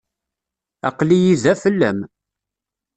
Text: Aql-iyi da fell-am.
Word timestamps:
Aql-iyi 0.89 1.35
da 1.43 1.53
fell-am. 1.61 1.99